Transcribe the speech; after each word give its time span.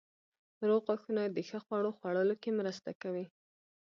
روغ 0.67 0.79
غاښونه 0.87 1.23
د 1.25 1.37
ښه 1.49 1.59
خوړو 1.65 1.91
خوړلو 1.97 2.35
کې 2.41 2.57
مرسته 2.59 2.89
کوي. 3.01 3.25